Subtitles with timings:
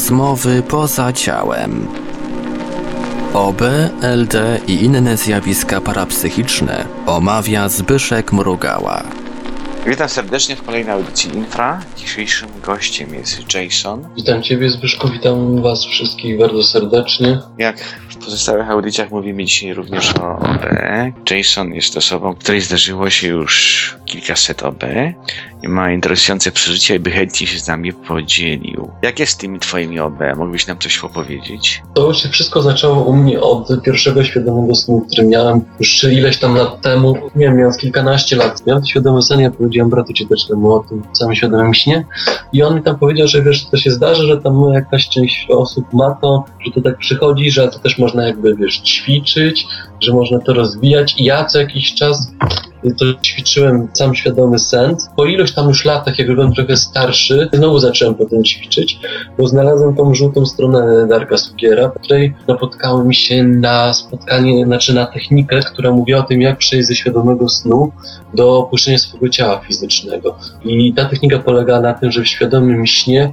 [0.00, 1.88] Rozmowy poza ciałem.
[3.34, 3.62] OB,
[4.02, 9.02] LD i inne zjawiska parapsychiczne omawia Zbyszek Mrugała.
[9.86, 11.80] Witam serdecznie w kolejnej audycji Infra.
[11.96, 14.08] Dzisiejszym gościem jest Jason.
[14.16, 17.38] Witam Ciebie Zbyszku, witam Was wszystkich bardzo serdecznie.
[17.58, 20.66] Jak w pozostałych audycjach mówimy dzisiaj również o OB.
[21.30, 24.84] Jason jest osobą, której zdarzyło się już kilkaset OB
[25.68, 28.90] ma interesujące przeżycia i by chętnie się z nami podzielił.
[29.02, 30.18] Jak jest z tymi Twoimi OB?
[30.36, 31.82] Mógłbyś nam coś opowiedzieć?
[31.94, 36.54] To się wszystko zaczęło u mnie od pierwszego świadomego snu, który miałem już ileś tam
[36.54, 37.14] lat temu.
[37.36, 38.66] Nie wiem, miałem kilkanaście lat.
[38.66, 42.04] Miałem świadomy sen, ja powiedziałem bratu ciotecznemu o tym samym świadomym śnie
[42.52, 45.92] i on mi tam powiedział, że wiesz, to się zdarza, że tam jakaś część osób
[45.92, 49.66] ma to, że to tak przychodzi, że to też można jakby, wiesz, ćwiczyć,
[50.02, 52.32] że można to rozwijać i ja co jakiś czas
[52.98, 54.96] to ćwiczyłem sam świadomy sen.
[55.16, 59.00] Po iluś tam już latach, jak byłem trochę starszy, znowu zacząłem potem ćwiczyć,
[59.38, 65.06] bo znalazłem tą żółtą stronę Darka Sugiera, w której napotkałem się na spotkanie, znaczy na
[65.06, 67.92] technikę, która mówi o tym, jak przejść ze świadomego snu
[68.34, 70.36] do opuszczenia swojego ciała fizycznego.
[70.64, 73.32] I ta technika polega na tym, że w świadomym śnie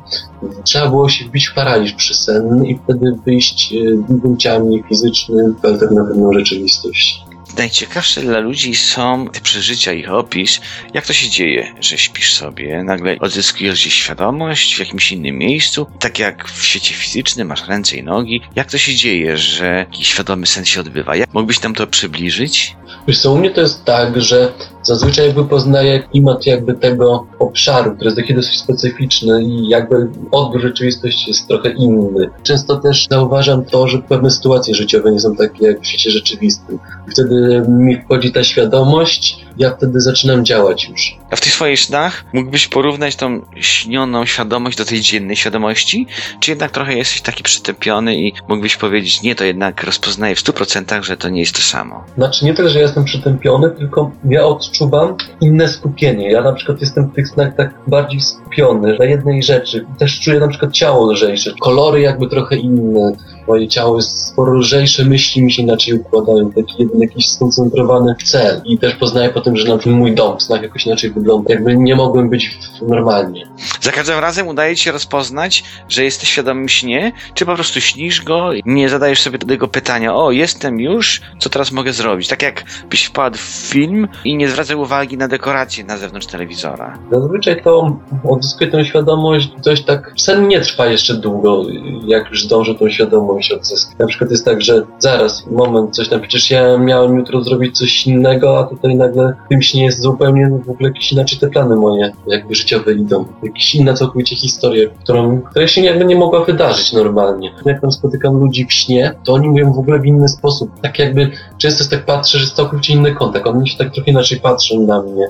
[0.64, 3.74] trzeba było się wbić w paraliż przysenny i wtedy wyjść
[4.10, 7.27] drugim ciałem niefizycznym w alternatywną rzeczywistość otimistas.
[7.58, 10.62] Najciekawsze dla ludzi są te przeżycia, ich opis.
[10.94, 15.88] Jak to się dzieje, że śpisz sobie, nagle odzyskujesz gdzieś świadomość w jakimś innym miejscu,
[16.00, 18.42] tak jak w świecie fizycznym, masz ręce i nogi.
[18.56, 21.16] Jak to się dzieje, że jakiś świadomy sen się odbywa?
[21.16, 22.76] Jak mógłbyś nam to przybliżyć?
[23.08, 27.96] Wiesz co, u mnie to jest tak, że zazwyczaj jakby poznaję klimat jakby tego obszaru,
[27.96, 32.30] który jest taki dosyć specyficzny i jakby odbiór rzeczywistości jest trochę inny.
[32.44, 36.80] Często też zauważam to, że pewne sytuacje życiowe nie są takie jak w świecie rzeczywistym.
[37.12, 41.18] Wtedy mi wchodzi ta świadomość, ja wtedy zaczynam działać już.
[41.32, 46.08] A w tych swoich snach mógłbyś porównać tą śnioną świadomość do tej dziennej świadomości?
[46.40, 51.04] Czy jednak trochę jesteś taki przytępiony i mógłbyś powiedzieć, nie, to jednak rozpoznaję w 100%,
[51.04, 52.04] że to nie jest to samo?
[52.18, 56.32] Znaczy nie tyle, że jestem przytępiony, tylko ja odczuwam inne skupienie.
[56.32, 59.86] Ja na przykład jestem w tych snach tak bardziej skupiony na jednej rzeczy.
[60.00, 63.14] Też czuję na przykład ciało lżejsze, kolory jakby trochę inne.
[63.48, 68.62] Moje ciało jest sporo lżejsze, myśli mi się inaczej układają, taki jeden jakiś skoncentrowany cel.
[68.66, 71.54] I też poznaję potem, że na przykład mój dom w snach jakoś inaczej wygląda.
[71.54, 72.58] Jakby nie mogłem być
[72.88, 73.48] normalnie.
[73.82, 78.22] Za każdym razem udaje ci się rozpoznać, że jesteś świadomym śnie, czy po prostu śnisz
[78.22, 82.28] go i nie zadajesz sobie tego pytania, o, jestem już, co teraz mogę zrobić?
[82.28, 86.98] Tak jak byś wpadł w film i nie zwracał uwagi na dekoracje na zewnątrz telewizora.
[87.12, 88.00] Zazwyczaj to
[88.30, 91.64] odzyskuję tę świadomość, coś tak, sen nie trwa jeszcze długo,
[92.08, 94.00] jak już dążę tą świadomość odzyskać.
[94.00, 98.08] Na przykład jest tak, że zaraz, moment, coś tam, przecież ja miałem jutro zrobić coś
[98.08, 101.76] innego, a tutaj nagle w tym śnie jest zupełnie w ogóle jakieś inaczej te plany
[101.76, 103.26] moje, jakby życiowe idą.
[103.44, 107.52] Jakaś inna całkowicie historia, którą, która się jakby nie mogła wydarzyć normalnie.
[107.66, 110.72] Jak tam spotykam ludzi w śnie, to oni mówią w ogóle w inny sposób.
[110.82, 113.48] Tak jakby, często tak patrzę, że jest całkowicie inny kontakt.
[113.48, 115.28] Oni się tak trochę inaczej patrzą na mnie.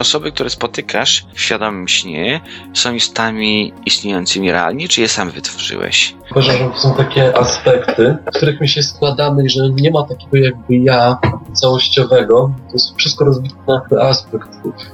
[0.00, 2.40] Osoby, które spotykasz w świadomym śnie,
[2.74, 6.14] są istotami istniejącymi realnie, czy je sam wytworzyłeś?
[6.30, 10.76] Uważam, że są takie aspekty, w których my się składamy że nie ma takiego jakby
[10.76, 11.18] ja
[11.56, 12.52] całościowego.
[12.66, 14.48] To jest wszystko rozbite na aspekt,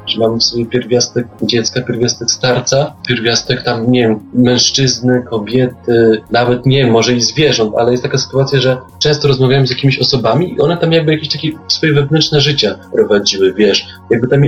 [0.06, 6.66] że mamy w sobie pierwiastek dziecka, pierwiastek starca, pierwiastek tam, nie wiem, mężczyzny, kobiety, nawet,
[6.66, 10.54] nie wiem, może i zwierząt, ale jest taka sytuacja, że często rozmawiałem z jakimiś osobami
[10.54, 14.42] i one tam jakby jakieś takie swoje wewnętrzne życie prowadziły, wiesz, jakby tam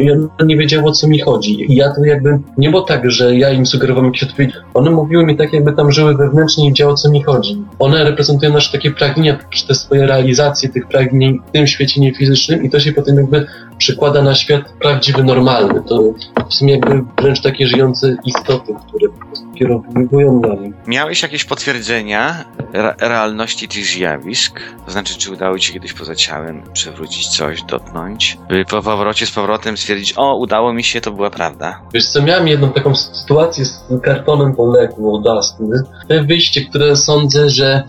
[0.46, 1.72] nie wiedziały o co mi chodzi.
[1.72, 5.26] I ja to jakby, nie było tak, że ja im sugerowałem jakieś odpowiedzi, one mówiły
[5.26, 7.62] mi tak, jakby tam żyły wewnętrznie i wiedziały o co mi chodzi.
[7.78, 9.38] One reprezentują nasze takie pragnienia,
[9.68, 13.46] te swoje realizacje tych pragnień w tym świecie niefizycznym i to się potem jakby
[13.78, 15.82] przykłada na świat prawdziwy, normalny.
[15.88, 16.02] To
[16.48, 20.72] w sumie jakby wręcz takie żyjące istoty, które po prostu kierowują nami.
[20.86, 24.60] Miałeś jakieś potwierdzenia re realności tych zjawisk?
[24.86, 28.38] To znaczy, czy udało ci się kiedyś poza ciałem przewrócić coś, dotknąć?
[28.48, 31.80] By po powrocie z powrotem stwierdzić, o, udało mi się, to była prawda.
[31.94, 35.76] Wiesz co, miałem jedną taką sytuację z kartonem po leku od astmy.
[36.08, 37.82] Te wyjście, które sądzę, że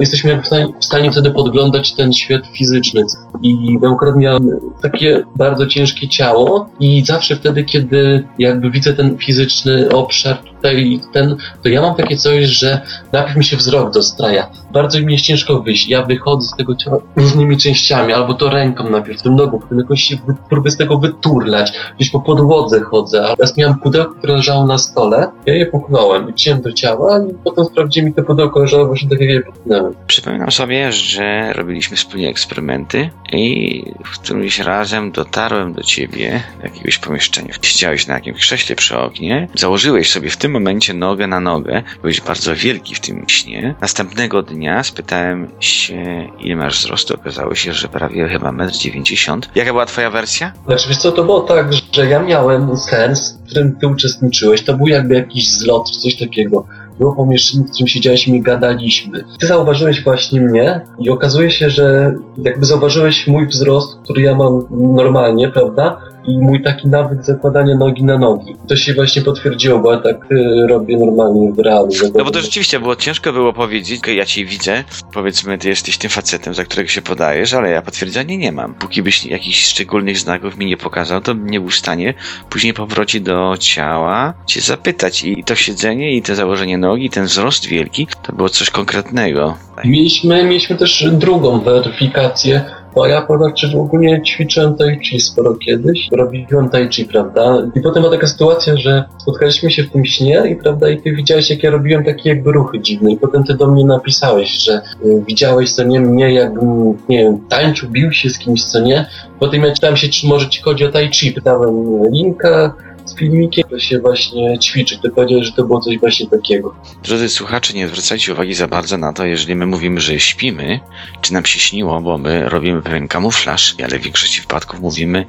[0.00, 0.42] jesteśmy
[0.80, 3.02] w stanie wtedy podglądać ten świat fizyczny.
[3.42, 4.48] I akurat miałem
[4.82, 11.36] takie bardzo ciężkie ciało i zawsze wtedy, kiedy jakby widzę ten fizyczny obszar tutaj ten,
[11.62, 12.80] to ja mam takie coś, że
[13.12, 14.50] najpierw mi się wzrok dostraja.
[14.72, 15.88] bardzo mi jest ciężko wyjść.
[15.88, 20.02] Ja wychodzę z tego ciała różnymi częściami, albo to ręką najpierw, tym nogą, potem jakoś
[20.02, 20.16] się
[20.48, 23.26] próbuję z tego wyturlać, gdzieś po podłodze chodzę.
[23.26, 27.18] A teraz miałem pudełko, które leżało na stole, ja je puknąłem i wziąłem do ciała
[27.18, 29.94] i potem sprawdziłem mi to pudełko leżało właśnie tak jak je puknąłem.
[30.06, 36.98] Przypominam sobie, że robiliśmy wspólnie eksperymenty i w którymś razem dotarłem do ciebie do jakiegoś
[36.98, 37.54] pomieszczenia.
[37.62, 42.20] Siedziałeś na jakimś krześle przy oknie, założyłeś sobie w tym momencie nogę na nogę, byłeś
[42.20, 43.74] bardzo wielki w tym śnie.
[43.80, 47.14] Następnego dnia spytałem się, ile masz wzrostu.
[47.14, 49.40] Okazało się, że prawie chyba 1,90 m.
[49.54, 50.52] Jaka była twoja wersja?
[50.66, 54.64] Znaczy, wiesz co, to było tak, że ja miałem sens, w którym ty uczestniczyłeś.
[54.64, 56.66] To był jakby jakiś zlot coś takiego.
[56.98, 59.24] Było pomieszczenie, w którym siedziałeś i gadaliśmy.
[59.38, 64.66] Ty zauważyłeś właśnie mnie i okazuje się, że jakby zauważyłeś mój wzrost, który ja mam
[64.70, 66.00] normalnie, prawda?
[66.28, 68.56] I mój taki nawyk zakładania nogi na nogi.
[68.68, 71.88] To się właśnie potwierdziło, bo ja tak y, robię normalnie w realu.
[72.14, 76.10] No bo to rzeczywiście było ciężko było powiedzieć, ja cię widzę, powiedzmy, ty jesteś tym
[76.10, 78.74] facetem, za którego się podajesz, ale ja potwierdzenia nie mam.
[78.74, 82.14] Póki byś jakichś szczególnych znaków mi nie pokazał, to nie był w stanie
[82.50, 85.24] później po powrocie do ciała cię zapytać.
[85.24, 89.56] I to siedzenie, i to założenie nogi, ten wzrost wielki, to było coś konkretnego.
[89.84, 96.08] Mieliśmy, mieliśmy też drugą weryfikację, bo ja powiem, że ogólnie ćwiczyłem tai chi sporo kiedyś,
[96.12, 97.70] robiłem tai chi, prawda?
[97.74, 101.12] I potem była taka sytuacja, że spotkaliśmy się w tym śnie i prawda, i ty
[101.12, 104.80] widziałeś, jak ja robiłem takie jakby ruchy dziwne i potem ty do mnie napisałeś, że
[105.04, 109.06] y, widziałeś, co nie, mnie jakbym, nie wiem, tańczył, bił się z kimś, co nie.
[109.38, 112.74] Potem ja czytałem się, czy może ci chodzi o tai chi, pytałem linka,
[113.18, 114.98] filmikiem, to się właśnie ćwiczy.
[115.02, 116.74] Ty powiedziałeś, że to było coś właśnie takiego.
[117.02, 120.80] Drodzy słuchacze, nie zwracajcie uwagi za bardzo na to, jeżeli my mówimy, że śpimy,
[121.20, 125.26] czy nam się śniło, bo my robimy pewien kamuflaż, ale w większości wypadków mówimy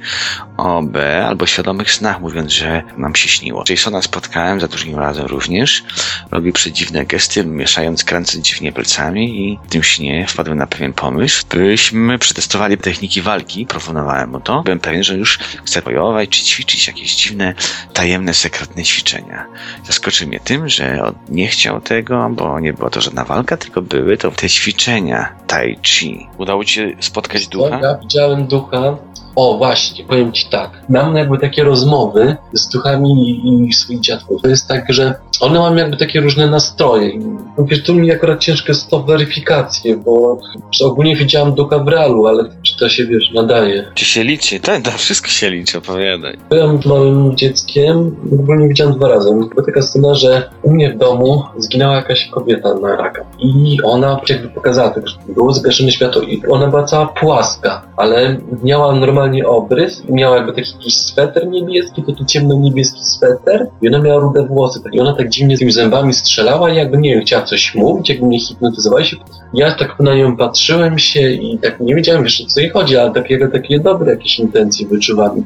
[0.56, 3.64] o B albo świadomych snach, mówiąc, że nam się śniło.
[3.70, 5.84] Jasona spotkałem za drugim razem również.
[6.30, 11.44] Robi przedziwne gesty, mieszając, kręcąc dziwnie palcami i w tym śnie wpadłem na pewien pomysł,
[11.50, 13.66] byśmy przetestowali techniki walki.
[13.66, 14.62] Proponowałem mu to.
[14.62, 17.54] Byłem pewien, że już chce bojować czy ćwiczyć jakieś dziwne,
[17.92, 19.46] tajemne, sekretne ćwiczenia.
[19.84, 23.82] Zaskoczył mnie tym, że on nie chciał tego, bo nie była to żadna walka, tylko
[23.82, 26.26] były to te ćwiczenia tai chi.
[26.38, 27.80] Udało ci się spotkać ducha?
[27.82, 28.96] Ja widziałem ducha.
[29.36, 30.70] O, właśnie, powiem ci tak.
[30.88, 34.42] Mam jakby takie rozmowy z duchami i, swoich dziadków.
[34.42, 37.18] To jest tak, że one mają jakby takie różne nastroje.
[37.58, 40.38] No wiesz, tu mi akurat ciężko jest to weryfikację, bo
[40.84, 43.84] ogólnie widziałem ducha w realu, ale czy to się, wiesz, nadaje.
[43.94, 44.60] Czy się liczy?
[44.60, 46.38] Tak, to wszystko się liczy, opowiadaj.
[46.50, 49.30] Byłem małym dzieckiem, ogólnie widziałem dwa razy.
[49.30, 53.24] Była taka scena, że u mnie w domu zginęła jakaś kobieta na raka.
[53.38, 58.36] I ona jakby pokazała, tak, że było zgaszone światło i ona była cała płaska, ale
[58.62, 63.98] miała normalnie obrys i miała jakby taki jakiś sweter niebieski, taki ciemno-niebieski sweter i ona
[63.98, 64.82] miała rude włosy.
[64.82, 67.74] tak, I ona tak dziwnie z tymi zębami strzelała i jakby, nie wiem, chciała coś
[67.74, 69.16] mówić, jakby mnie hipnotyzowała się.
[69.54, 73.12] Ja tak na nią patrzyłem się i tak nie wiedziałem, o co jej chodzi, ale
[73.12, 75.38] takiego, takie dobre jakieś intencje wyczuwałem.
[75.38, 75.42] I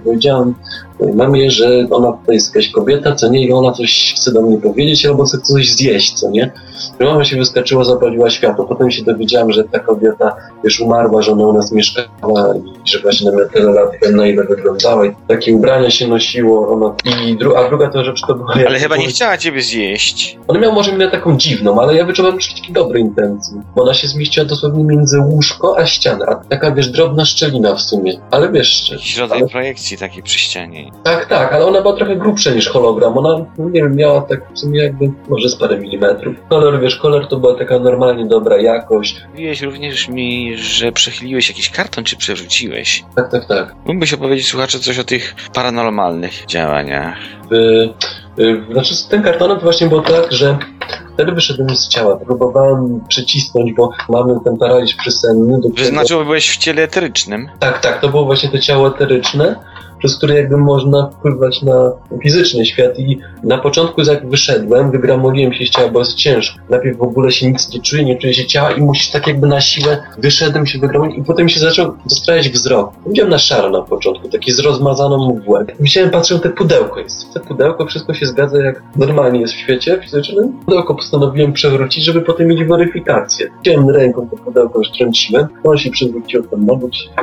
[0.99, 4.43] powiedziałem, mamie, że ona to jest jakaś kobieta, co nie, i ona coś chce do
[4.43, 6.53] mnie powiedzieć, albo chce coś zjeść, co nie.
[7.01, 8.65] Mama się wyskoczyła, zapaliła światło.
[8.65, 12.99] Potem się dowiedziałem, że ta kobieta już umarła, że ona u nas mieszkała i że
[13.01, 15.07] właśnie na tyle lat na ile wyglądała.
[15.07, 16.69] I takie ubrania się nosiło.
[16.69, 16.95] Ona...
[17.27, 17.57] I dru...
[17.57, 18.55] A druga to rzecz to była...
[18.67, 20.39] Ale chyba nie chciała ciebie zjeść.
[20.49, 23.63] Ona miała może minę taką dziwną, ale ja wyczuwałem już takie dobre intencje.
[23.77, 26.27] Bo ona się zmieściła dosłownie między łóżko a ścianę.
[26.29, 28.13] A taka, wiesz, drobna szczelina w sumie.
[28.31, 28.93] Ale wiesz...
[29.19, 29.49] Rodzaj ale...
[29.49, 30.84] projekcji takiej przy ścianie.
[31.03, 33.19] Tak, tak, ale ona była trochę grubsza niż hologram.
[33.19, 36.37] Ona, no nie wiem, miała tak w sumie jakby może z parę milimetrów.
[36.49, 39.21] Kolor, wiesz, kolor to była taka normalnie dobra jakość.
[39.31, 43.05] Mówiłeś również mi, że przechyliłeś jakiś karton, czy przerzuciłeś.
[43.17, 43.75] Tak, tak, tak.
[43.85, 47.17] Mógłbyś opowiedzieć słuchacze coś o tych paranormalnych działaniach.
[47.53, 47.89] Y,
[48.39, 50.59] y, znaczy z tym kartonem to właśnie było tak, że
[51.15, 52.17] wtedy wyszedłem z ciała.
[52.17, 55.61] Próbowałem przycisnąć, bo mamy ten paraliż przysenny.
[55.61, 57.49] Do znaczy, że byłeś w ciele eterycznym.
[57.59, 59.57] Tak, tak, to było właśnie to ciało eteryczne,
[59.99, 65.67] przez które jakby można wpływać na fizyczny świat i na początku jak wyszedłem, wygramoliłem się
[65.67, 66.59] z ciała, bo jest ciężko.
[66.71, 69.47] Najpierw w ogóle się nic nie czuję, nie czuję się ciała i musisz tak jakby
[69.47, 72.93] na siłę wyszedłem się wygramolić i potem się zaczął dostrajać wzrok.
[73.07, 75.65] Widziałem na szaro na początku, taki z rozmazaną mgłę.
[75.81, 77.35] Widziałem, patrzę, te pudełko jest.
[77.35, 80.53] Te pudełko, wszystko się zgadza jak normalnie jest w świecie fizycznym.
[80.65, 83.51] Pudełko postanowiłem przewrócić, żeby potem mieć weryfikację.
[83.63, 86.75] Wziąłem ręką to pudełko, już trąciłem, ono się przewróciło tam na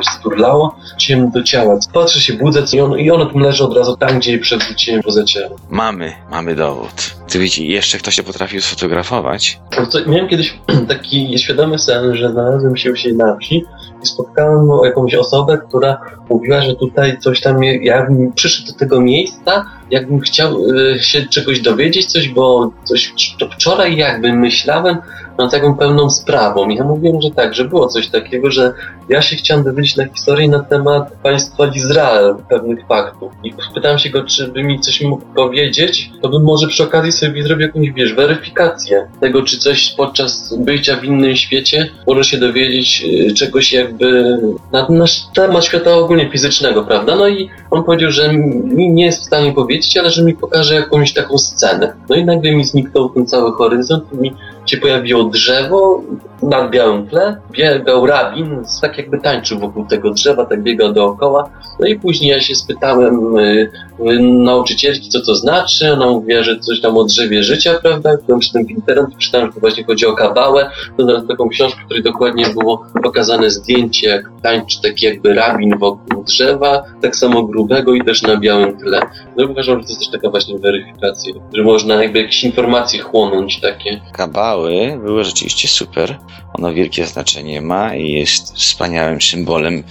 [0.04, 1.80] się sturlało, ciemno do ciała.
[1.94, 5.24] Patrzę się, budzę, i ono, i tam leży od razu tam, gdzie je przewróciłem poza
[5.24, 5.51] ciałem.
[5.70, 7.16] Mamy, mamy dowód.
[7.28, 9.60] Ty widzisz, jeszcze ktoś się potrafił sfotografować.
[9.92, 13.63] To, miałem kiedyś taki nieświadomy sen, że znalazłem się się na wsi
[14.04, 19.66] i spotkałem jakąś osobę, która mówiła, że tutaj coś tam, jakbym przyszedł do tego miejsca,
[19.92, 24.98] jakbym chciał y, się czegoś dowiedzieć, coś, bo coś to wczoraj jakby myślałem,
[25.41, 26.69] no, taką pełną sprawą.
[26.69, 28.74] I ja mówiłem, że tak, że było coś takiego, że
[29.10, 33.31] ja się chciałem dowiedzieć na historii na temat państwa Izrael, pewnych faktów.
[33.43, 37.12] I pytałem się go, czy by mi coś mógł powiedzieć, to bym może przy okazji
[37.12, 42.38] sobie zrobił jakąś, wiesz, weryfikację tego, czy coś podczas bycia w innym świecie może się
[42.38, 44.38] dowiedzieć y, czegoś jakby
[44.71, 47.15] na nasz temat świata ogólnie fizycznego, prawda?
[47.15, 50.75] No i on powiedział, że mi nie jest w stanie powiedzieć, ale że mi pokaże
[50.75, 51.93] jakąś taką scenę.
[52.10, 54.33] No i nagle mi zniknął ten cały horyzont, mi
[54.65, 56.03] się pojawiło drzewo
[56.44, 61.50] nad białym tle, biegał rabin, tak jakby tańczył wokół tego drzewa, tak biegał dookoła.
[61.80, 65.94] No i później ja się spytałem y, y, nauczycielki, co to znaczy.
[65.94, 68.18] Ona mówiła, że coś tam o drzewie życia, prawda?
[68.18, 70.70] Potem czytałem w internecie, czytałem, że to właśnie chodzi o kabałę.
[70.98, 75.77] To nawet taką książkę, w której dokładnie było pokazane zdjęcie, jak tańczy taki jakby rabin
[75.77, 79.01] wokół drzewa, tak samo grubego i też na białym tle.
[79.38, 83.00] No i uważam, że to jest też taka właśnie weryfikacja, że można jakby jakieś informacje
[83.00, 84.01] chłonąć takie.
[84.51, 86.20] Kabały były rzeczywiście super.
[86.53, 89.84] Ono wielkie znaczenie ma i jest wspaniałym symbolem.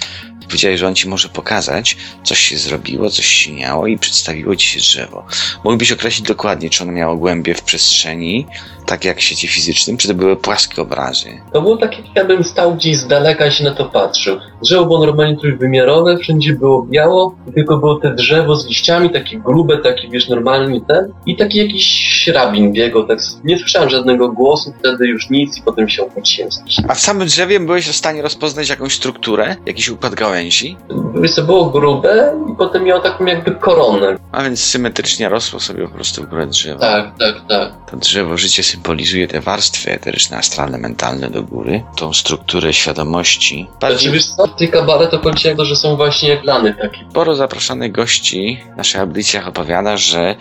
[0.46, 4.68] Powiedziałeś, że on ci może pokazać, coś się zrobiło, coś się miało i przedstawiło ci
[4.68, 5.24] się drzewo.
[5.64, 8.46] Mógłbyś określić dokładnie, czy ono miało głębie w przestrzeni,
[8.86, 11.28] tak jak w świecie fizycznym, czy to były płaskie obrazy?
[11.52, 14.38] To było takie, jakbym stał gdzieś z daleka i się na to patrzył.
[14.62, 19.78] Drzewo było normalnie trójwymiarowe, wszędzie było biało, tylko było te drzewo z liściami, takie grube,
[19.78, 21.12] takie wiesz, normalnie ten.
[21.26, 21.84] I taki jakiś
[22.26, 23.18] rabin biegał, tak.
[23.44, 26.50] Nie słyszałem żadnego głosu, wtedy już nic i potem się opuściłem.
[26.88, 30.76] A w samym drzewie byłeś w stanie rozpoznać jakąś strukturę, jakiś układ gałęzi?
[31.14, 34.16] Wiesz co, było grube i potem miało taką jakby koronę.
[34.32, 36.80] A więc symetrycznie rosło sobie po prostu w górę drzewa.
[36.80, 37.72] Tak, tak, tak.
[37.90, 43.66] To drzewo życie symbolizuje te warstwy eteryczne, astralne, mentalne do góry, tą strukturę świadomości.
[43.70, 46.98] Znaczy, Bardziej wiesz co, w tej kabale to że są właśnie jak lany takie.
[47.10, 50.34] sporo zaproszonych gości w naszych audycjach opowiada, że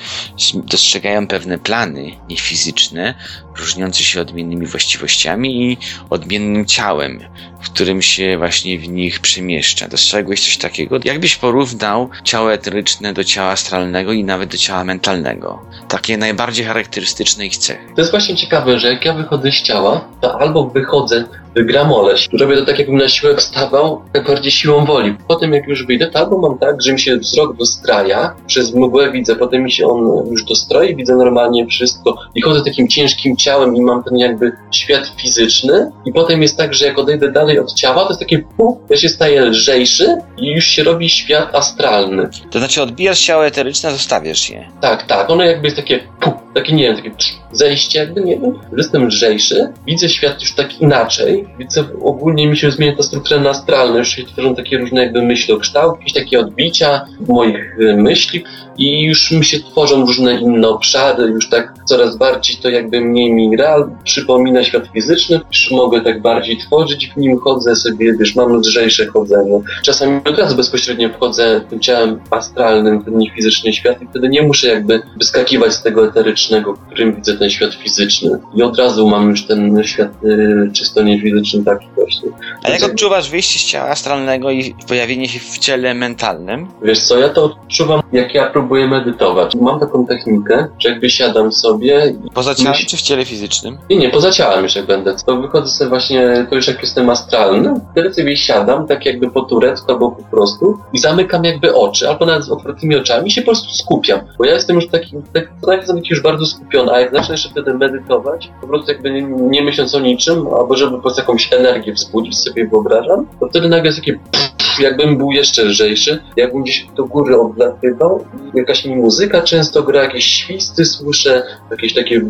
[0.53, 3.15] dostrzegają pewne plany niefizyczne,
[3.59, 5.77] różniące się odmiennymi właściwościami i
[6.09, 7.19] odmiennym ciałem,
[7.61, 9.87] w którym się właśnie w nich przemieszcza.
[9.87, 10.99] Dostrzegłeś coś takiego?
[11.03, 15.59] Jakbyś porównał ciało eteryczne do ciała astralnego i nawet do ciała mentalnego?
[15.87, 17.85] Takie najbardziej charakterystyczne ich cechy.
[17.95, 21.25] To jest właśnie ciekawe, że jak ja wychodzę z ciała, to albo wychodzę,
[21.55, 25.15] gram oleś, robię to tak, jakbym na siłę wstawał, tak bardziej siłą woli.
[25.27, 29.11] Potem jak już wyjdę, to albo mam tak, że mi się wzrok dostraja, przez mgłę
[29.11, 33.48] widzę, potem mi się on już dostroi, widzę normalnie wszystko i chodzę takim ciężkim ciałem
[33.75, 37.73] i mam ten jakby świat fizyczny i potem jest tak, że jak odejdę dalej od
[37.73, 42.29] ciała, to jest takie puf, ja się staję lżejszy i już się robi świat astralny.
[42.51, 44.69] To znaczy odbijasz ciało eteryczne, zostawiasz je.
[44.81, 47.11] Tak, tak, ono jakby jest takie puf, takie nie wiem, takie
[47.51, 52.71] zejście jakby, nie wiem, jestem lżejszy, widzę świat już tak inaczej, widzę, ogólnie mi się
[52.71, 55.21] zmienia ta struktura astralna, już się tworzą takie różne jakby
[55.59, 58.43] kształt, jakieś takie odbicia moich y, myśli.
[58.77, 63.33] I już mi się tworzą różne inne obszary, już tak coraz bardziej to jakby mniej
[63.33, 68.35] mi real przypomina świat fizyczny, już mogę tak bardziej tworzyć w nim, chodzę sobie, wiesz,
[68.35, 69.61] mam lżejsze chodzenie.
[69.83, 74.41] Czasami od razu bezpośrednio wchodzę tym ciałem astralnym, w ten niefizyczny świat i wtedy nie
[74.41, 78.39] muszę jakby wyskakiwać z tego eterycznego, którym widzę ten świat fizyczny.
[78.55, 82.29] I od razu mam już ten świat y, czysto niefizyczny taki właśnie.
[82.63, 86.67] A jak odczuwasz wyjście z ciała astralnego i pojawienie się w ciele mentalnym?
[86.81, 89.55] Wiesz co, ja to odczuwam, jak ja próbuję medytować.
[89.55, 93.77] Mam taką technikę, że jakby siadam sobie Poza ciałem Myśl- czy w ciele fizycznym?
[93.89, 95.15] Nie, nie, poza ciałem już jak będę.
[95.25, 99.41] To wychodzę sobie właśnie, to już jak jestem astralny, wtedy sobie siadam, tak jakby po
[99.41, 103.41] turecku albo po prostu i zamykam jakby oczy, albo nawet z otwartymi oczami i się
[103.41, 104.19] po prostu skupiam.
[104.38, 107.51] Bo ja jestem już taki, tak, tak jestem taki już bardzo skupiony, a jak zacznę
[107.51, 111.53] wtedy medytować, po prostu jakby nie, nie myśląc o niczym, albo żeby po prostu jakąś
[111.53, 116.63] energię wzbudzić sobie wyobrażam, to wtedy nagle jest takie pff, jakbym był jeszcze lżejszy, jakbym
[116.63, 122.21] gdzieś do góry odlatywał jakaś mi muzyka często gra, jakieś świsty słyszę, jakieś takie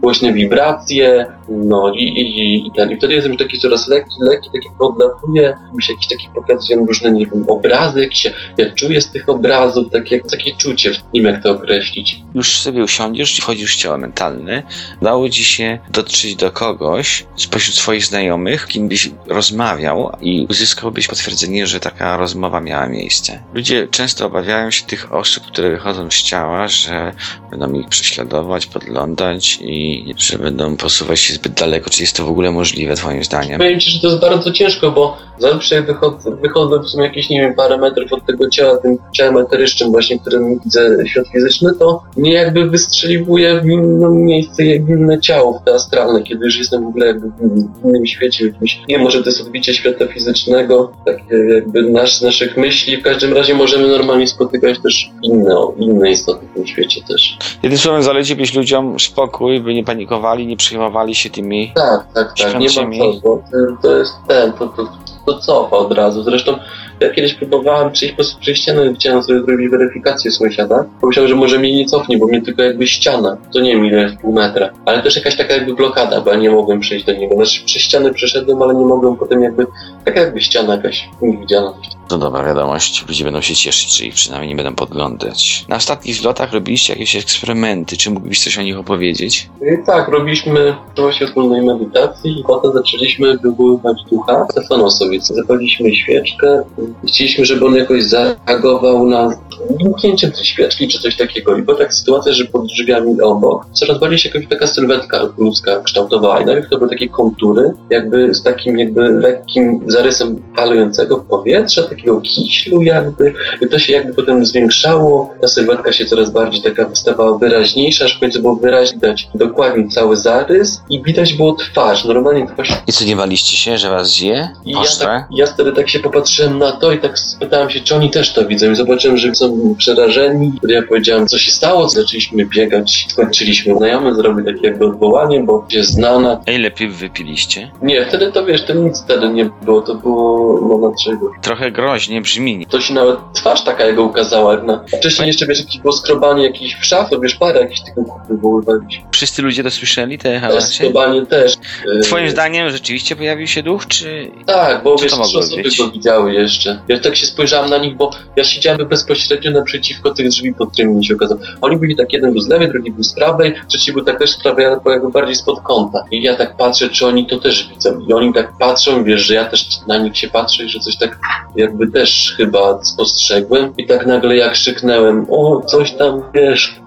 [0.00, 2.90] głośne wibracje, no i, i, i, ten.
[2.90, 6.86] I wtedy jestem już taki coraz lekki, lekki, taki odlatuję, mi się jakiś taki pokazują
[6.86, 11.24] różne, nie wiem, obrazy, jakieś ja czuję z tych obrazów, takie, takie czucie w nim,
[11.24, 12.20] jak to określić.
[12.34, 14.62] Już sobie usiądziesz i wchodzisz w ciało mentalne.
[15.00, 21.55] Udało ci się dotrzeć do kogoś spośród swoich znajomych, kim byś rozmawiał i uzyskałbyś potwierdzenie,
[21.64, 23.42] że taka rozmowa miała miejsce.
[23.54, 27.12] Ludzie często obawiają się tych osób, które wychodzą z ciała, że
[27.50, 31.90] będą ich prześladować, podglądać i że będą posuwać się zbyt daleko.
[31.90, 33.58] Czy jest to w ogóle możliwe, twoim zdaniem?
[33.58, 37.40] Powiem Ci, że to jest bardzo ciężko, bo zawsze wychodzę, wychodzę w sumie jakieś, nie
[37.40, 42.02] wiem, parę metrów od tego ciała, tym ciałem eterycznym właśnie, którym widzę świat fizyczny, to
[42.16, 46.84] mnie jakby wystrzeliwuje w inne miejsce, jak inne ciało, w te astralne, kiedy już jestem
[46.84, 50.92] w ogóle jakby w innym świecie, w jakimś, nie może to jest odbicie świata fizycznego,
[51.06, 52.96] takie jakby nasz, naszych myśli.
[52.96, 57.38] W każdym razie możemy normalnie spotykać też inne, inne istoty w tym świecie też.
[57.62, 61.72] Jednym słowem, zaleciłbyś ludziom spokój, by nie panikowali, nie przejmowali się tymi...
[61.74, 62.58] Tak, tak, tak.
[62.60, 63.42] Nie ma co, to-
[63.82, 64.88] to jest ten, to, to,
[65.26, 66.22] to cofa od razu.
[66.22, 66.58] Zresztą
[67.00, 70.84] ja kiedyś próbowałem przyjść po przez ścianę, chciałem sobie zrobić weryfikację sąsiada.
[71.00, 73.36] Pomyślałem, że może mnie nie cofnie, bo mnie tylko jakby ściana.
[73.52, 74.70] To nie wiem ile jest pół metra.
[74.84, 77.34] Ale też jakaś taka jakby blokada, bo ja nie mogłem przejść do niego.
[77.34, 79.66] Znaczy przez przeszedłem, ale nie mogłem potem jakby,
[80.04, 81.72] taka jakby ściana jakaś niewidziana.
[82.08, 85.64] To dobra wiadomość, ludzie będą się cieszyć, czyli przynajmniej nie będą podglądać.
[85.68, 89.48] Na ostatnich zlotach robiliście jakieś eksperymenty, czy mógłbyś coś o nich opowiedzieć?
[89.60, 94.46] I tak, robiliśmy właśnie wspólnej medytacji i potem zaczęliśmy wywoływać ducha.
[94.50, 96.62] Stefaną sobie zapaliliśmy świeczkę
[97.04, 99.38] i chcieliśmy, żeby on jakoś zareagował na
[99.80, 101.56] dmuchnięcie tej świeczki czy coś takiego.
[101.56, 105.80] I była taka sytuacja, że pod drzwiami obok coraz bardziej się jakaś taka sylwetka ludzka
[105.80, 106.40] kształtowała.
[106.40, 111.82] I najpierw to były takie kontury, jakby z takim jakby lekkim zarysem palującego w powietrze,
[111.82, 113.34] takiego kiślu jakby.
[113.62, 118.16] I to się jakby potem zwiększało, ta sylwetka się coraz bardziej taka wystawała wyraźniejsza, aż
[118.16, 122.68] w końcu było wyraźnie widać dokładnie cały zarys i widać było twarz, normalnie twarz.
[122.86, 124.48] I co, nie baliście się, że was zje?
[124.64, 127.94] I ja, tak, ja wtedy tak się popatrzyłem na to i tak spytałem się, czy
[127.94, 129.45] oni też to widzą i zobaczyłem, że są
[129.78, 130.52] przerażeni.
[130.58, 133.76] Wtedy ja powiedziałem, co się stało, zaczęliśmy biegać, skończyliśmy.
[133.76, 136.40] Znajomy zrobił takie jakby odwołanie, bo się znana.
[136.46, 137.70] A ile piw wypiliście?
[137.82, 141.30] Nie, wtedy to wiesz, to nic wtedy nie było, to było moment czego.
[141.42, 142.66] Trochę groźnie brzmi.
[142.66, 144.52] To się nawet twarz taka jego ukazała.
[144.52, 144.84] Jak na...
[144.98, 147.94] Wcześniej jeszcze wiesz, jakieś było skrobanie jakichś szaf, wiesz, parę jakichś tych
[148.30, 149.04] wywoływaliśmy.
[149.12, 150.74] Wszyscy ludzie to słyszeli, te hałasy?
[150.74, 151.54] skrobanie też.
[151.98, 154.30] e, Twoim zdaniem rzeczywiście pojawił się duch, czy...
[154.46, 155.78] Tak, bo Co wiesz, trzy osoby być?
[155.78, 156.82] go widziały jeszcze.
[156.88, 160.94] Ja tak się spojrzałem na nich, bo ja siedziałem bezpośrednio naprzeciwko tych drzwi, pod którymi
[160.94, 161.40] mi się okazało.
[161.60, 164.30] Oni byli tak, jeden był z lewej, drugi był z prawej, trzeci był tak też
[164.30, 166.04] z prawej, ale jakby bardziej spod kąta.
[166.10, 168.00] I ja tak patrzę, czy oni to też widzą.
[168.08, 170.96] I oni tak patrzą, wiesz, że ja też na nich się patrzę i że coś
[170.96, 171.18] tak
[171.56, 173.72] jakby też chyba spostrzegłem.
[173.78, 176.80] I tak nagle jak krzyknęłem, o, coś tam, wiesz.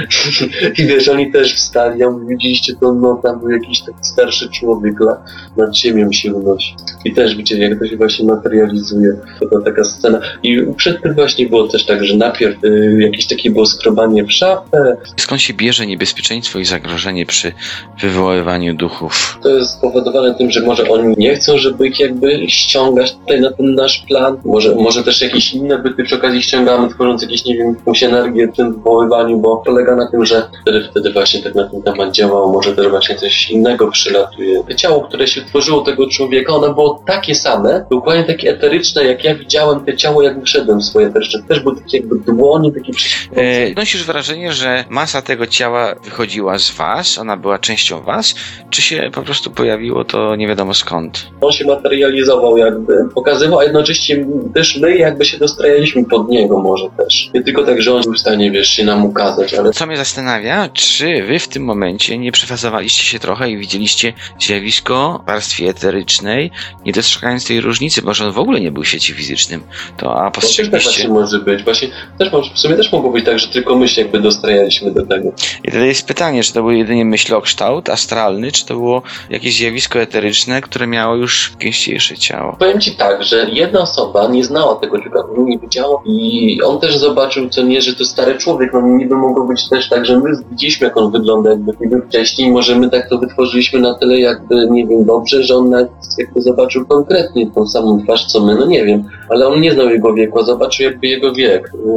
[0.78, 4.50] I wiesz, oni też wstali, ja mówię, widzieliście to, no tam był jakiś taki starszy
[4.50, 5.22] człowiek la,
[5.56, 6.74] nad ziemią się unosi.
[7.04, 9.16] I też widzieli, jak to się właśnie materializuje.
[9.40, 10.20] To była taka scena.
[10.42, 14.32] I przed tym właśnie było też tak, że najpierw y, jakieś takie było skrobanie w
[14.32, 14.96] szafę.
[15.16, 17.52] Skąd się bierze niebezpieczeństwo i zagrożenie przy
[18.00, 19.38] wywoływaniu duchów?
[19.42, 23.52] To jest spowodowane tym, że może oni nie chcą, żeby ich jakby ściągać tutaj na
[23.52, 24.36] ten nasz plan.
[24.44, 28.46] Może, może też jakieś inne byty przy okazji ściągamy, tworząc jakieś, nie wiem, jakąś energię
[28.46, 32.14] w tym wywoływaniu, bo polega na tym, że wtedy, wtedy właśnie tak na ten temat
[32.14, 32.52] działało.
[32.52, 34.64] Może też właśnie coś innego przylatuje.
[34.68, 39.24] To ciało, które się tworzyło tego człowieka, ono było takie same, dokładnie takie eteryczne, jak
[39.24, 41.42] ja widziałem te ciało, jak wyszedłem w swoje eteryczne.
[41.48, 42.92] Też takie jakby dłonie, takie
[43.36, 48.34] E, nosisz wrażenie, że masa tego ciała wychodziła z was, ona była częścią was,
[48.70, 51.26] czy się po prostu pojawiło to nie wiadomo skąd?
[51.40, 56.88] on się materializował jakby, pokazywał, a jednocześnie też my jakby się dostrajaliśmy pod niego może
[56.96, 57.30] też.
[57.34, 59.96] Nie tylko tak, że on był w stanie, wiesz, się nam ukazać, ale Co mnie
[59.96, 65.68] zastanawia, czy wy w tym momencie nie przefazowaliście się trochę i widzieliście zjawisko w warstwie
[65.68, 66.50] eterycznej,
[66.86, 69.62] nie dostrzegając tej różnicy, bo że on w ogóle nie był w sieci fizycznym,
[69.96, 71.08] to a to też tak postrzegliście.
[71.08, 71.59] może być.
[71.64, 75.06] Właśnie też w sumie też mogło być tak, że tylko my się jakby dostrajaliśmy do
[75.06, 75.32] tego.
[75.64, 79.98] I wtedy jest pytanie, czy to był jedynie myślokształt astralny, czy to było jakieś zjawisko
[79.98, 82.56] eteryczne, które miało już gęściejsze ciało.
[82.58, 86.96] Powiem ci tak, że jedna osoba nie znała tego człowieka, nie widziała i on też
[86.96, 90.30] zobaczył, co nie, że to stary człowiek, no niby mogło być też tak, że my
[90.50, 94.66] widzieliśmy, jak on wygląda jakby niby wcześniej, może my tak to wytworzyliśmy na tyle jakby,
[94.70, 98.66] nie wiem, dobrze, że on nawet jakby zobaczył konkretnie tą samą twarz, co my, no
[98.66, 101.49] nie wiem, ale on nie znał jego wieku, a zobaczył jakby jego wiek.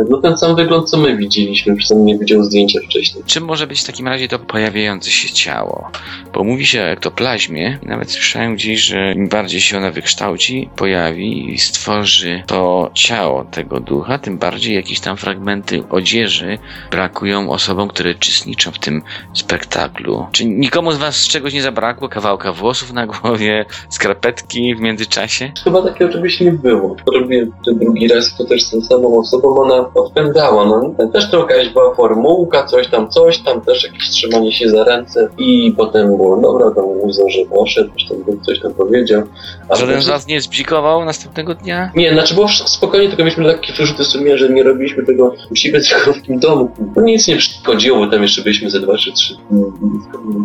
[0.10, 3.24] No ten sam wygląd, co my widzieliśmy, on nie widział zdjęcia wcześniej.
[3.28, 5.92] Czym może być w takim razie to pojawiające się ciało?
[6.34, 11.54] Bo mówi się o ektoplazmie, nawet słyszałem gdzieś, że im bardziej się ona wykształci, pojawi
[11.54, 16.58] i stworzy to ciało tego ducha, tym bardziej jakieś tam fragmenty odzieży
[16.92, 19.02] brakują osobom, które uczestniczą w tym
[19.34, 20.26] spektaklu.
[20.32, 22.10] Czy nikomu z was czegoś nie zabrakło?
[22.10, 25.52] Kawałka włosów na głowie, skarpetki w międzyczasie?
[25.64, 26.96] Chyba takiego czegoś nie było.
[27.14, 30.66] Robię to drugi raz, to też z tą samą osobą, ona odpędzała.
[30.66, 34.84] No też to jakaś była formułka, coś tam, coś tam, też jakieś trzymanie się za
[34.84, 39.24] ręce i potem było, dobra, tam uznał, że poszedł, coś tam, coś tam powiedział.
[39.70, 41.92] A Żaden z was nie zbzikował następnego dnia?
[41.96, 45.82] Nie, znaczy było spokojnie, tylko mieliśmy lekkie wyrzuty sumienia, że nie robiliśmy tego u siebie,
[45.90, 46.72] tylko w tym domu.
[46.96, 49.64] No nic nie przeszkodziło, bo tam jeszcze byliśmy ze dwa czy trzy dni,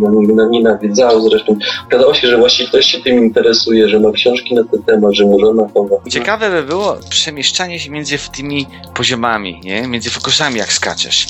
[0.01, 1.57] nie, na nie nawiedzało zresztą.
[1.87, 5.25] Okazało się, że właśnie też się tym interesuje, że ma książki na ten temat, że
[5.25, 5.97] mu żona chowa.
[6.11, 9.87] Ciekawe by było przemieszczanie się między tymi poziomami, nie?
[9.87, 11.27] Między fokusami, jak skaczesz.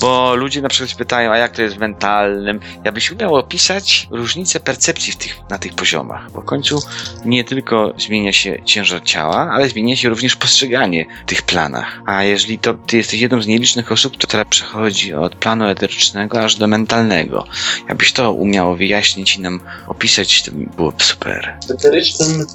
[0.00, 2.60] Bo ludzie na przykład pytają, a jak to jest w mentalnym?
[2.84, 6.30] Ja byś umiał opisać różnicę percepcji w tych, na tych poziomach.
[6.30, 6.82] Bo w końcu
[7.24, 12.00] nie tylko zmienia się ciężar ciała, ale zmienia się również postrzeganie tych planach.
[12.06, 16.56] A jeżeli to ty jesteś jedną z nielicznych osób, która przechodzi od planu eterycznego aż
[16.56, 17.46] do mentalnego.
[17.88, 21.56] Jakbyś to umiał wyjaśnić i nam opisać, to by było super.
[21.68, 22.46] W eterycznym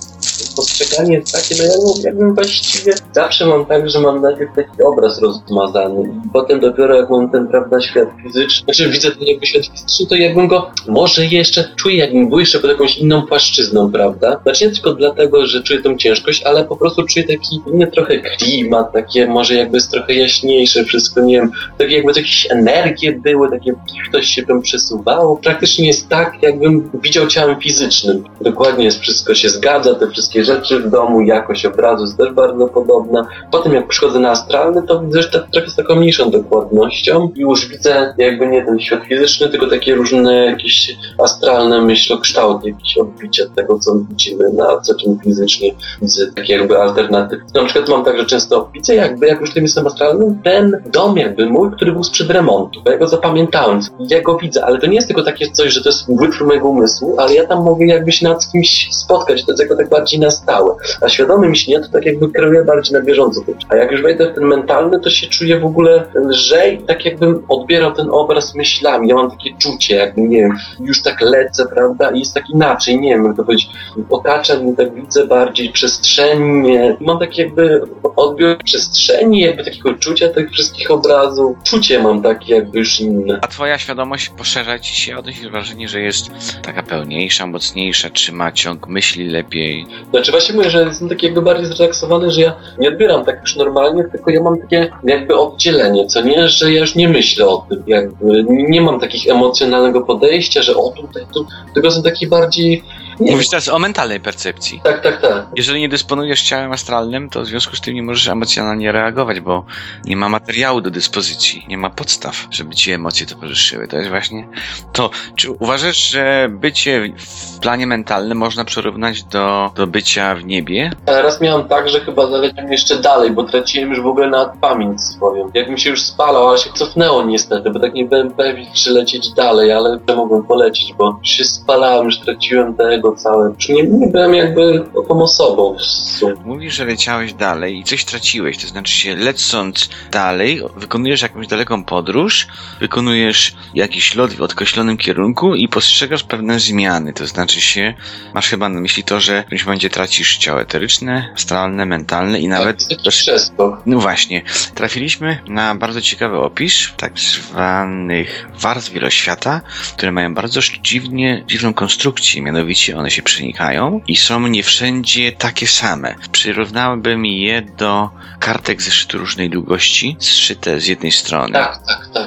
[0.58, 4.84] postrzeganie jest takie, no ja no, jakbym właściwie zawsze mam tak, że mam najpierw taki
[4.84, 9.46] obraz rozmazany i potem dopiero jak mam ten, prawda, świat fizyczny, znaczy widzę ten jakby
[9.46, 13.92] świat fizyczny, to jakbym go może jeszcze czuję, jakbym był jeszcze pod jakąś inną płaszczyzną,
[13.92, 14.40] prawda?
[14.44, 18.20] Znaczy nie tylko dlatego, że czuję tą ciężkość, ale po prostu czuję taki inny trochę
[18.20, 23.50] klimat, takie może jakby jest trochę jaśniejsze wszystko, nie wiem, takie jakby jakieś energie były,
[23.50, 23.74] takie
[24.10, 25.38] ktoś się tam przesuwało.
[25.38, 28.24] Praktycznie jest tak, jakbym widział ciałem fizycznym.
[28.42, 32.68] Dokładnie jest, wszystko się zgadza, te wszystkie rzeczy w domu, jakość obrazu jest też bardzo
[32.68, 33.28] podobna.
[33.52, 37.68] Potem jak przychodzę na astralny, to widzę że trochę z taką mniejszą dokładnością i już
[37.68, 43.80] widzę jakby nie ten świat fizyczny, tylko takie różne jakieś astralne myślokształty, jakieś odbicie tego,
[43.80, 45.72] co widzimy na co czym fizycznie.
[46.02, 47.44] Widzę takie jakby alternatywy.
[47.56, 51.18] Na przykład mam tak, że często widzę jakby, jak już tym jestem astralnym, ten dom
[51.18, 53.80] jakby mój, który był sprzed remontu, bo ja go zapamiętałem,
[54.10, 56.68] ja go widzę, ale to nie jest tylko takie coś, że to jest wytwór mojego
[56.70, 60.20] umysłu, ale ja tam mogę jakby się nad kimś spotkać, to jest jako tak bardziej
[60.20, 60.76] na stałe.
[61.02, 63.42] A świadomym śnie to tak jakby kieruję bardziej na bieżąco.
[63.70, 67.44] A jak już wejdę w ten mentalny, to się czuję w ogóle lżej, tak jakbym
[67.50, 69.08] odbierał ten obraz myślami.
[69.08, 73.00] Ja mam takie czucie, jakby, nie wiem, już tak lecę, prawda, i jest tak inaczej,
[73.00, 73.70] nie wiem, jak to powiedzieć,
[74.10, 76.98] otacza mnie, tak widzę bardziej przestrzenie.
[77.00, 77.82] Mam taki jakby
[78.16, 81.58] odbiór przestrzeni, jakby takiego czucia tych wszystkich obrazów.
[81.64, 83.40] Czucie mam takie jakby już inne.
[83.42, 86.30] A twoja świadomość poszerza ci się, odnosisz wrażenie, że jest
[86.62, 89.86] taka pełniejsza, mocniejsza, czy ma ciąg myśli lepiej?
[90.10, 93.56] Znaczy właśnie mówię, że jestem taki jakby bardziej zrelaksowany, że ja nie odbieram tak już
[93.56, 97.66] normalnie, tylko ja mam takie jakby oddzielenie, co nie, że ja już nie myślę o
[97.70, 102.84] tym, jakby nie mam takich emocjonalnego podejścia, że o tutaj, tu, tylko są taki bardziej
[103.20, 104.82] nie Mówisz teraz o mentalnej percepcji.
[104.84, 105.46] tak, tak, tak.
[105.56, 109.66] Jeżeli nie dysponujesz ciałem astralnym, to w związku z tym nie możesz emocjonalnie reagować, bo
[110.06, 113.88] nie ma materiału do dyspozycji, nie ma podstaw, żeby ci emocje towarzyszyły.
[113.88, 114.48] To jest właśnie
[114.94, 115.10] to.
[115.36, 120.92] Czy uważasz, że bycie w planie mentalnym można przyrównać do, do bycia w niebie?
[121.06, 124.46] Ale raz miałem tak, że chyba zaleciałem jeszcze dalej, bo traciłem już w ogóle na
[124.46, 125.52] pamięć swoją.
[125.54, 129.30] Jakbym się już spalał, ale się cofnęło niestety, bo tak nie byłem pewien, czy lecieć
[129.34, 133.54] dalej, ale że mogłem polecieć, bo już się spalałem, już traciłem tego całe.
[133.56, 136.34] Już nie, nie byłem jakby tą osobą w sumie.
[136.46, 141.84] Mówisz, że leciałeś dalej i coś traciłeś, to znaczy się lecąc dalej, wykonujesz jakąś daleką
[141.84, 142.48] podróż,
[142.80, 147.94] wykonujesz jakiś lot w określonym kierunku i postrzegasz pewne zmiany, to znaczy się,
[148.34, 152.48] masz chyba na myśli to, że w którymś momencie tracisz ciało eteryczne, astralne, mentalne i
[152.48, 153.82] nawet Tak, przeskok.
[153.86, 154.42] No właśnie,
[154.76, 159.62] trafiliśmy na bardzo ciekawy opis tak zwanych warstw wieloświata,
[159.98, 165.68] które mają bardzo dziwnie, dziwną konstrukcję, mianowicie one się przenikają i są nie wszędzie takie
[165.68, 166.16] same.
[166.32, 171.54] Przyrównałbym je do kartek zeszytu różnej długości, zszyte z jednej strony.
[171.54, 172.27] Tak, tak, tak.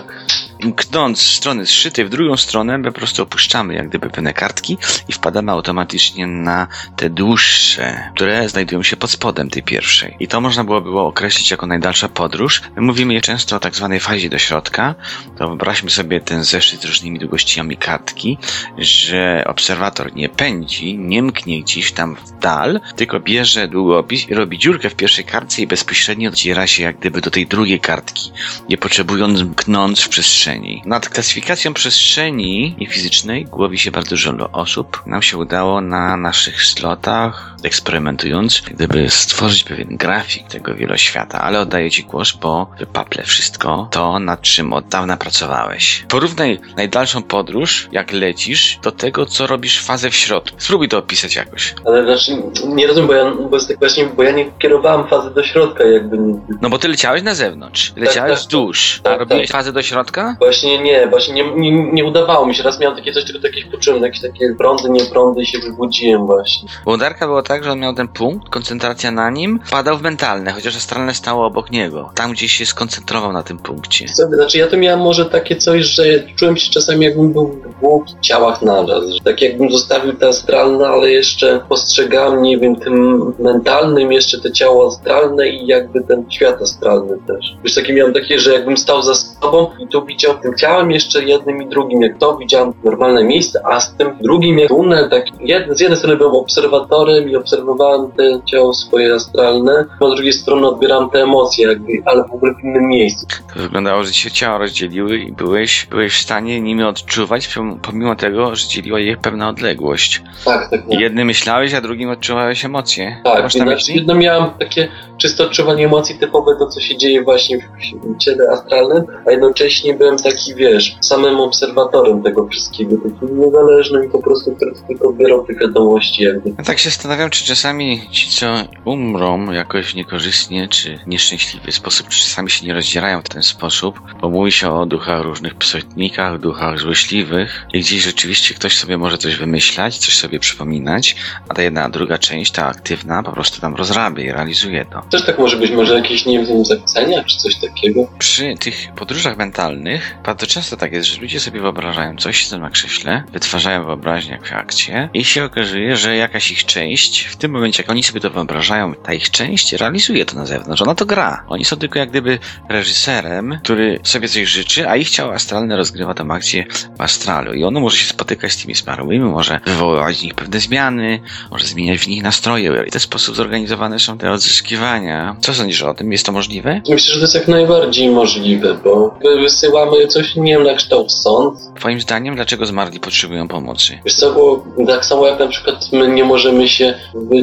[0.63, 5.13] Mknąc strony zszytej w drugą stronę, my po prostu opuszczamy jak gdyby pewne kartki i
[5.13, 10.17] wpadamy automatycznie na te dłuższe, które znajdują się pod spodem tej pierwszej.
[10.21, 12.63] I to można było było określić jako najdalsza podróż.
[12.77, 14.95] My mówimy je często o tak zwanej fazie do środka.
[15.39, 18.39] To wyobraźmy sobie ten zeszyt z różnymi długościami kartki,
[18.79, 24.59] że obserwator nie pędzi, nie mknie gdzieś tam w dal, tylko bierze długopis i robi
[24.59, 28.33] dziurkę w pierwszej kartce i bezpośrednio dociera się jak gdyby do tej drugiej kartki,
[28.69, 30.50] nie potrzebując mknąć w przestrzeni.
[30.85, 35.03] Nad klasyfikacją przestrzeni fizycznej głowi się bardzo dużo osób.
[35.07, 41.91] Nam się udało na naszych slotach, eksperymentując, gdyby stworzyć pewien grafik tego wieloświata, ale oddaję
[41.91, 46.05] Ci głos, bo wypaplę wszystko to, nad czym od dawna pracowałeś.
[46.09, 50.57] Porównaj najdalszą podróż, jak lecisz, do tego, co robisz fazę w środku.
[50.61, 51.75] Spróbuj to opisać jakoś.
[51.87, 55.43] Ale znaczy, nie rozumiem, bo ja, bo tak właśnie, bo ja nie kierowałem fazy do
[55.43, 56.17] środka jakby.
[56.61, 58.41] No bo ty leciałeś na zewnątrz, leciałeś tak.
[58.41, 59.57] wzdłuż, Tak, a robiłeś tak.
[59.57, 60.37] fazę do środka?
[60.41, 62.63] Właśnie nie, właśnie nie, nie, nie udawało mi się.
[62.63, 66.27] Raz miałem takie coś, tylko jakieś poczułem, jakieś takie prądy, nie prądy i się wybudziłem
[66.27, 66.69] właśnie.
[66.85, 70.03] Bo u Darka było tak, że on miał ten punkt, koncentracja na nim, padał w
[70.03, 72.11] mentalne, chociaż astralne stało obok niego.
[72.15, 74.09] Tam gdzieś się skoncentrował na tym punkcie.
[74.09, 76.05] Znaczy ja to miałem może takie coś, że
[76.37, 79.05] czułem się czasami jakbym był w dwóch ciałach naraz.
[79.25, 84.89] Tak jakbym zostawił te astralne, ale jeszcze postrzegałem, nie wiem, tym mentalnym jeszcze te ciało
[84.89, 87.57] astralne i jakby ten świat astralny też.
[87.65, 91.25] Już takie miałem takie, że jakbym stał za sobą i tu widział tym ciałem jeszcze
[91.25, 95.25] jednym i drugim, jak to widziałem normalne miejsce, a z tym drugim jak tunel, tak
[95.41, 100.33] jed, z jednej strony byłem obserwatorem i obserwowałem te ciało swoje astralne, a z drugiej
[100.33, 103.27] strony odbieram te emocje, jakby, ale w ogóle w innym miejscu.
[103.55, 108.17] To wyglądało, że ci się ciała rozdzieliły i byłeś, byłeś w stanie nimi odczuwać, pomimo
[108.17, 110.23] tego, że dzieliła je pewna odległość.
[110.45, 110.83] Tak, tak.
[110.89, 111.01] tak.
[111.01, 113.21] Jednym myślałeś, a drugim odczuwałeś emocje.
[113.25, 114.89] Tak, Masz znaczy, jedno miałem takie
[115.19, 120.19] czysto odczuwanie emocji typowe, to co się dzieje właśnie w ciele astralnym, a jednocześnie byłem
[120.23, 124.57] taki, wiesz, samym obserwatorem tego wszystkiego, takim niezależnym po prostu
[124.89, 126.53] tylko odbierał te wiadomości jakby.
[126.59, 128.47] Ja tak się zastanawiam, czy czasami ci, co
[128.85, 134.31] umrą jakoś niekorzystnie, czy nieszczęśliwy sposób, czy czasami się nie rozdzielają w ten sposób, bo
[134.31, 139.37] mówi się o duchach różnych psotnikach, duchach złośliwych i gdzieś rzeczywiście ktoś sobie może coś
[139.37, 141.17] wymyślać, coś sobie przypominać,
[141.49, 145.03] a ta jedna, druga część, ta aktywna, po prostu tam rozrabia i realizuje to.
[145.11, 148.07] Też tak może być, może jakieś, nie wiem, zachwycenia, czy coś takiego?
[148.19, 152.71] Przy tych podróżach mentalnych bardzo często tak jest, że ludzie sobie wyobrażają coś, siedzą na
[152.71, 157.83] krześle, wytwarzają wyobraźnię w akcie i się okazuje, że jakaś ich część, w tym momencie
[157.83, 161.45] jak oni sobie to wyobrażają, ta ich część realizuje to na zewnątrz, ona to gra.
[161.49, 166.15] Oni są tylko jak gdyby reżyserem, który sobie coś życzy, a ich ciało astralne rozgrywa
[166.15, 166.65] tę akcję
[166.99, 170.61] w astralu i ono może się spotykać z tymi zmarłymi, może wywoływać w nich pewne
[170.61, 171.21] zmiany,
[171.51, 175.37] może zmieniać w nich nastroje i w ten sposób zorganizowane są te odzyskiwania.
[175.41, 176.13] Co sądzisz o tym?
[176.13, 176.81] Jest to możliwe?
[176.89, 181.59] Myślę, że to jest jak najbardziej możliwe, bo wysyłamy coś, nie wiem, na kształt sąd.
[181.77, 183.99] Twoim zdaniem, dlaczego zmarli potrzebują pomocy?
[184.05, 186.95] Wiesz co, bo tak samo jak na przykład my nie możemy się,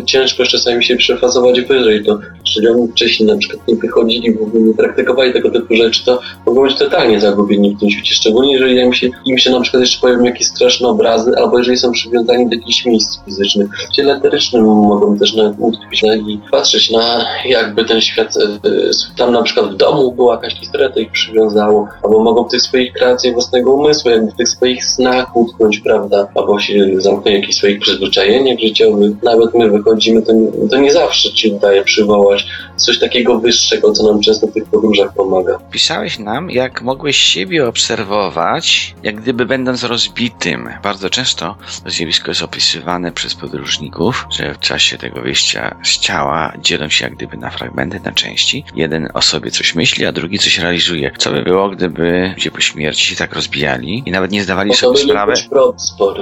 [0.06, 4.64] ciężko czasami się przefazować wyżej, to jeżeli oni wcześniej na przykład nie wychodzili, w ogóle
[4.64, 8.80] nie praktykowali tego typu rzeczy, to mogą być totalnie zagubieni w tym świecie, szczególnie jeżeli
[8.80, 12.50] im się, im się na przykład jeszcze pojawią jakieś straszne obrazy, albo jeżeli są przywiązani
[12.50, 13.68] do jakichś miejsc fizycznych.
[13.90, 18.70] W ciele eterycznym mogą też na, utkwić na, i patrzeć na jakby ten świat, e,
[19.18, 22.62] tam na przykład w domu była jakaś historia, to ich przywiązało, albo mogą w tych
[22.62, 27.80] swoich kreacjach własnego umysłu, jakby tych swoich snach utknąć, prawda, albo się zamknąć jakichś swoich
[27.80, 29.12] przyzwyczajeniach życiowych.
[29.24, 32.46] Nawet my wychodzimy, to nie, to nie zawsze ci udaje przywołać
[32.78, 35.60] coś takiego wyższego, co nam często w tych podróżach pomaga.
[35.72, 40.70] Pisałeś nam, jak mogłeś siebie obserwować, jak gdyby będąc rozbitym.
[40.84, 46.54] Bardzo często to zjawisko jest opisywane przez podróżników, że w czasie tego wyjścia z ciała
[46.62, 48.64] dzielą się jak gdyby na fragmenty, na części.
[48.76, 51.12] Jeden o sobie coś myśli, a drugi coś realizuje.
[51.18, 54.98] Co by było, gdyby ludzie po śmierci się tak rozbijali i nawet nie zdawali sobie
[54.98, 55.34] sprawy.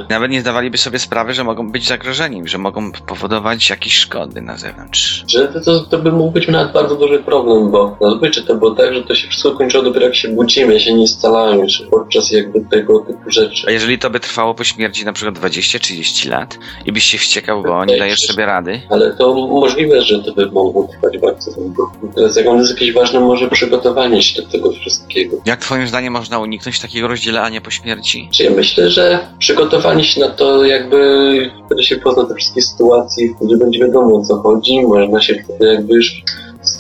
[0.10, 4.58] Nawet nie zdawaliby sobie sprawy, że mogą być zagrożeni, że mogą powodować jakieś szkody na
[4.58, 5.24] zewnątrz.
[5.28, 8.72] Że to, to, to by mógł być nawet bardzo duży problem, bo zazwyczaj to było
[8.72, 12.32] tak, że to się wszystko kończyło dopiero jak się budzimy, się nie scalają jeszcze podczas
[12.32, 13.68] jakby tego typu rzeczy.
[13.68, 17.64] A jeżeli to by trwało po śmierci na przykład 20-30 lat i byś się wściekał,
[17.64, 18.82] bo nie dajesz sobie rady?
[18.90, 21.92] Ale to możliwe, że to by mogło trwać bardzo długo.
[22.16, 25.38] Teraz jak on jest jakieś ważne może przygotowanie się do tego wszystkiego.
[25.46, 28.30] Jak twoim zdaniem można uniknąć takiego rozdzielania po śmierci?
[28.32, 33.28] Czy ja myślę, że przygotowanie się na to jakby wtedy się pozna te wszystkie sytuacje,
[33.38, 36.24] wtedy będzie wiadomo o co chodzi, można się wtedy jakby już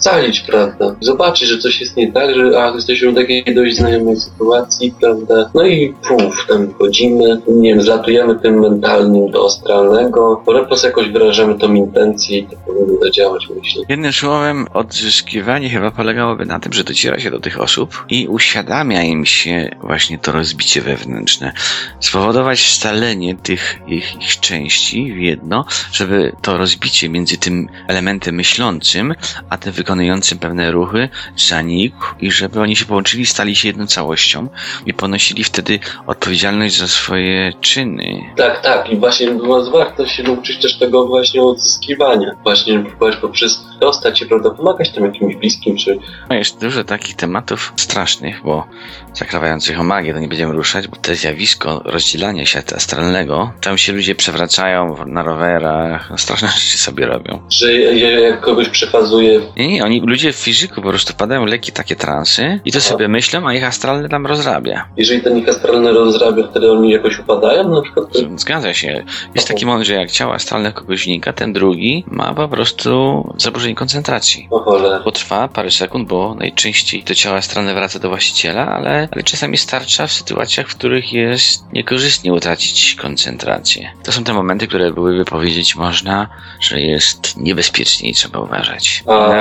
[0.05, 0.95] scalić, prawda?
[1.01, 5.49] Zobaczyć, że coś jest nie tak, że a, jesteśmy w takiej dość znajomej sytuacji, prawda?
[5.53, 11.09] No i puf, tam wchodzimy, nie wiem, zlatujemy tym mentalnym do astralnego, po prostu jakoś
[11.09, 13.83] wyrażamy tą intencję i to powinno zadziałać, myślę.
[13.89, 19.03] Jednym słowem, odzyskiwanie chyba polegałoby na tym, że dociera się do tych osób i uświadamia
[19.03, 21.51] im się właśnie to rozbicie wewnętrzne.
[21.99, 29.13] Spowodować scalenie tych ich, ich części w jedno, żeby to rozbicie między tym elementem myślącym,
[29.49, 34.47] a tym wykonującym pewne ruchy zanikł i żeby oni się połączyli, stali się jedną całością
[34.85, 38.21] i ponosili wtedy odpowiedzialność za swoje czyny.
[38.37, 39.27] Tak, tak i właśnie
[39.71, 42.31] warto się nauczyć też tego właśnie odzyskiwania.
[42.43, 42.83] Właśnie
[43.21, 45.97] poprzez dostać się, prawda, pomagać tam jakimś bliskim, czy...
[46.29, 48.67] No jest dużo takich tematów strasznych, bo
[49.13, 53.93] zakrawających o magię, to nie będziemy ruszać, bo to zjawisko rozdzielania się astralnego, tam się
[53.93, 57.41] ludzie przewracają na rowerach, no straszne rzeczy sobie robią.
[57.49, 61.95] Że jak kogoś przefazuje nie, nie, oni, ludzie w fizyku po prostu padają leki takie
[61.95, 64.87] transy i to sobie myślą, a ich astralny tam rozrabia.
[64.97, 68.07] Jeżeli ten ich astralny rozrabia, wtedy oni jakoś upadają na przykład?
[68.35, 69.03] Zgadza się.
[69.35, 73.75] Jest taki moment, że jak ciało astralne kogoś wnika, ten drugi ma po prostu zaburzenie
[73.75, 74.47] koncentracji.
[74.51, 74.99] O cholera.
[74.99, 80.07] Potrwa parę sekund, bo najczęściej to ciało astralne wraca do właściciela, ale, ale czasami starcza
[80.07, 83.89] w sytuacjach, w których jest niekorzystnie utracić koncentrację.
[84.03, 89.03] To są te momenty, które byłyby powiedzieć można, że jest niebezpiecznie i trzeba uważać.
[89.07, 89.33] A,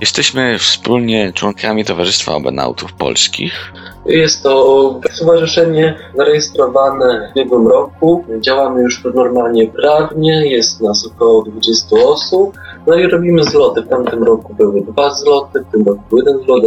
[0.00, 3.72] Jesteśmy wspólnie członkami Towarzystwa Obenautów Polskich.
[4.06, 8.24] Jest to stowarzyszenie zarejestrowane w ubiegłym roku.
[8.40, 12.58] Działamy już normalnie prawnie, jest nas około 20 osób.
[12.86, 13.82] No i robimy zloty.
[13.82, 16.62] W tamtym roku były dwa zloty, w tym roku był jeden zlot,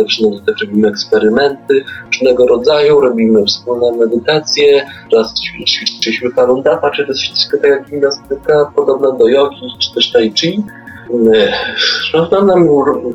[0.46, 7.30] też robimy eksperymenty różnego rodzaju, robimy wspólne medytacje, raz ćwi- ćwiczyliśmy Falun Dafa, czy też
[7.30, 10.64] troszeczkę tak jak gimnastyka, podobna do jogi, czy też tai chi.
[11.13, 11.52] Yy,
[12.13, 12.26] No,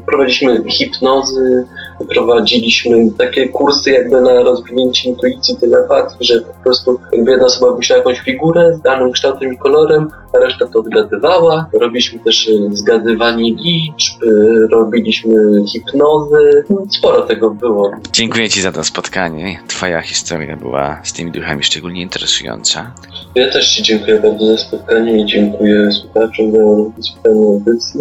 [0.06, 1.64] prowadziliśmy hipnozy,
[2.04, 7.98] prowadziliśmy takie kursy jakby na rozwinięcie intuicji, telepatii, że po prostu jakby jedna osoba wymyślała
[7.98, 11.66] jakąś figurę z danym kształtem i kolorem, a reszta to odgadywała.
[11.72, 15.35] Robiliśmy też y, zgadywanie liczb, y, robiliśmy
[15.72, 16.64] hipnozy.
[16.70, 17.90] No, Sporo tego było.
[18.12, 19.61] Dziękuję Ci za to spotkanie.
[19.68, 22.92] Twoja historia była z tymi duchami szczególnie interesująca.
[23.35, 28.00] Ja też Ci dziękuję bardzo za spotkanie i dziękuję słuchaczom za słuchanie audycji.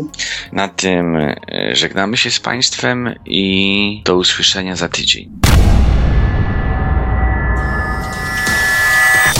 [0.52, 1.36] Na tym e,
[1.74, 3.16] żegnamy się z Państwem
[4.06, 5.32] do usłyszenia za tydzień.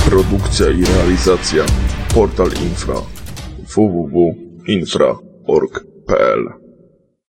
[0.10, 1.64] Produkcja i realizacja
[2.14, 2.96] Portal Infra
[3.76, 6.65] www.infra.org.pl